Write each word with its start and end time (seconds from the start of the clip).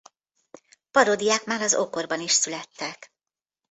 Paródiák 0.91 1.43
már 1.45 1.61
az 1.61 1.75
ókorban 1.75 2.19
is 2.21 2.31
születtek. 2.31 3.13